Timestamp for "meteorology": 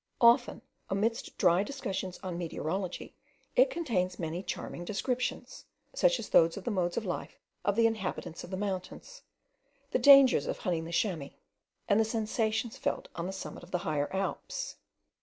2.35-3.13